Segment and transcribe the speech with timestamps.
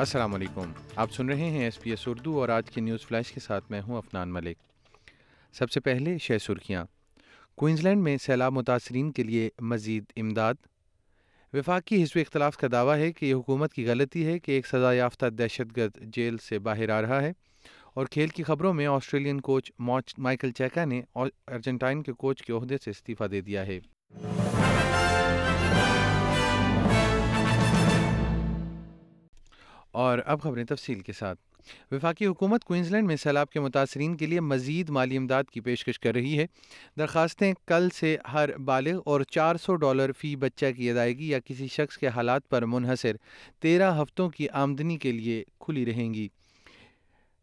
[0.00, 3.32] السلام علیکم۔ آپ سن رہے ہیں ایس پی ایس اردو اور آج کی نیوز فلیش
[3.32, 4.56] کے ساتھ میں ہوں افنان ملک۔
[5.52, 6.84] سب سے پہلے شہ سرخیاں۔
[7.54, 10.54] کوئنز لینڈ میں سیلاب متاثرین کے لیے مزید امداد۔
[11.52, 14.66] وفاق کی حزب اختلاف کا دعویٰ ہے کہ یہ حکومت کی غلطی ہے کہ ایک
[14.66, 17.32] سزا یافتہ دہشت گرد جیل سے باہر آ رہا ہے۔
[17.94, 19.72] اور کھیل کی خبروں میں آسٹریلین کوچ
[20.18, 21.02] مائیکل چیکا نے
[21.46, 23.80] ارجنٹائن کے کوچ کے عہدے سے استعفیٰ دے دیا ہے۔
[29.90, 31.40] اور اب خبریں تفصیل کے ساتھ۔
[31.90, 36.00] وفاقی حکومت کوئنز لینڈ میں سیلاب کے متاثرین کے لیے مزید مالی امداد کی پیشکش
[36.00, 36.46] کر رہی ہے۔
[36.98, 41.66] درخواستیں کل سے ہر بالغ اور چار سو ڈالر فی بچہ کی ادائیگی یا کسی
[41.66, 43.16] شخص کے حالات پر منحصر۔
[43.60, 46.28] تیرہ ہفتوں کی آمدنی کے لیے کھلی رہیں گی۔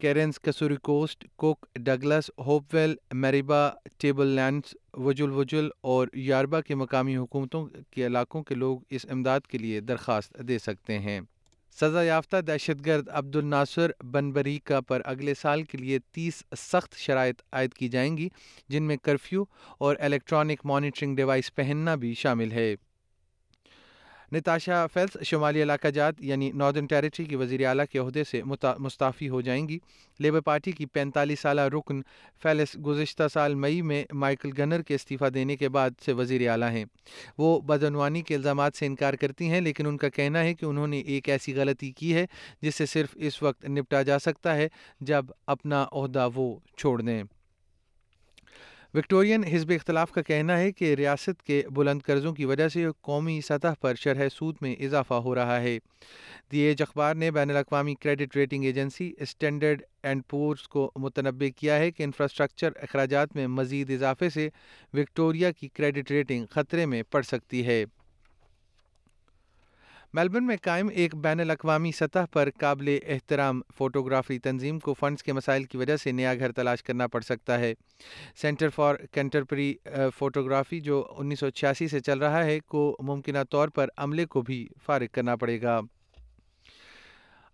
[0.00, 3.70] Cairns Cassowary Coast, Cook Douglas Hope Vale Mareeba,
[4.26, 9.58] Tablelands وجل وجل اور یاربا کے مقامی حکومتوں کے علاقوں کے لوگ اس امداد کے
[9.58, 11.20] لیے درخواست دے سکتے ہیں۔
[11.80, 17.42] سزا یافتہ دہشت گرد عبد الناصر بنبریکا پر اگلے سال کے لیے تیس سخت شرائط
[17.52, 18.28] عائد کی جائیں گی،
[18.68, 19.44] جن میں کرفیو
[19.78, 22.74] اور الیکٹرانک مانیٹرنگ ڈیوائس پہننا بھی شامل ہے۔
[24.32, 28.42] نتاشا فیلس شمالی علاقہ جات یعنی ناردرن ٹیریٹری کی وزیر اعلیٰ کے عہدے سے
[28.78, 29.78] مستعفی ہو جائیں گی۔
[30.20, 32.00] لیبر پارٹی کی پینتالیس سالہ رکن
[32.42, 36.70] فیلس گزشتہ سال مئی میں مائیکل گنر کے استعفیٰ دینے کے بعد سے وزیر اعلیٰ
[36.70, 36.84] ہیں۔
[37.38, 40.86] وہ بدعنوانی کے الزامات سے انکار کرتی ہیں، لیکن ان کا کہنا ہے کہ انہوں
[40.86, 42.26] نے ایک ایسی غلطی کی ہے
[42.62, 44.68] جس سے صرف اس وقت نپٹا جا سکتا ہے
[45.00, 47.22] جب اپنا عہدہ وہ چھوڑ دیں۔
[48.94, 53.40] وکٹورین حزب اختلاف کا کہنا ہے کہ ریاست کے بلند قرضوں کی وجہ سے قومی
[53.40, 55.78] سطح پر شرح سود میں اضافہ ہو رہا ہے۔
[56.52, 61.76] دی ایج اخبار نے بین الاقوامی credit rating agency Standard and Poor's کو متنوع کیا
[61.76, 64.48] ہے کہ انفراسٹرکچر اخراجات میں مزید اضافے سے
[64.94, 67.84] وکٹوریا کی کریڈٹ ریٹنگ خطرے میں پڑ سکتی ہے۔
[70.14, 75.32] میلبرن میں قائم ایک بین الاقوامی سطح پر قابل احترام فوٹوگرافی تنظیم کو فنڈز کے
[75.32, 77.72] مسائل کی وجہ سے نیا گھر تلاش کرنا پڑ سکتا ہے۔
[78.40, 79.74] سینٹر فار کنٹرپری
[80.16, 84.42] فوٹوگرافی جو انیس سو چھیاسی سے چل رہا ہے، کو ممکنہ طور پر عملے کو
[84.42, 85.80] بھی فارغ کرنا پڑے گا۔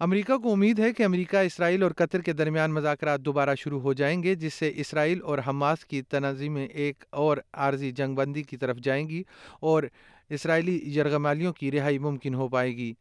[0.00, 3.92] امریکہ کو امید ہے کہ امریکہ، اسرائیل اور قطر کے درمیان مذاکرات دوبارہ شروع ہو
[3.92, 8.56] جائیں گے، جس سے اسرائیل اور حماس کی تنظیمیں ایک اور عارضی جنگ بندی کی
[8.56, 9.22] طرف جائیں گی
[9.60, 9.82] اور
[10.30, 12.92] اسرائیلی یرغمالیوں کی رہائی ممکن ہو پائے گی۔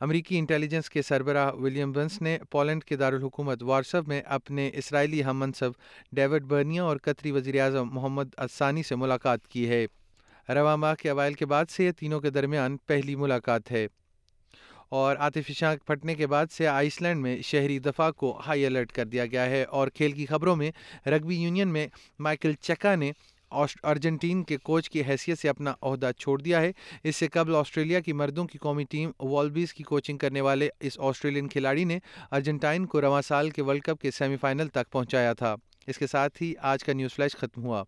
[0.00, 5.38] امریکی انٹیلیجنس کے سربراہ ولیم بنس نے پولینڈ کے دارالحکومت وارسب میں اپنے اسرائیلی ہم
[5.38, 5.70] منصب
[6.12, 9.86] ڈیوڈ برنیا اور قطری وزیر اعظم محمد اسانی سے ملاقات کی ہے۔
[10.48, 13.86] رواں ماہ کے اوائل کے بعد سے یہ تینوں کے درمیان پہلی ملاقات ہے۔
[14.88, 19.04] اور آتفشاں پھٹنے کے بعد سے آئس لینڈ میں شہری دفاع کو ہائی الرٹ کر
[19.04, 20.70] دیا گیا ہے۔ اور کھیل کی خبروں میں
[21.08, 21.86] رگبی یونین میں
[22.18, 23.12] مائیکل چکا نے
[23.82, 26.72] ارجنٹین کے کوچ کی حیثیت سے اپنا عہدہ چھوڑ دیا ہے۔
[27.04, 30.98] اس سے قبل آسٹریلیا کی مردوں کی قومی ٹیم والبیز کی کوچنگ کرنے والے اس
[30.98, 31.98] آسٹریلین کھلاڑی نے
[32.30, 35.54] ارجنٹائن کو رواں سال کے ورلڈ کپ کے سیمی فائنل تک پہنچایا تھا۔
[35.86, 37.84] اس کے ساتھ ہی آج کا نیوز فلیش ختم ہوا۔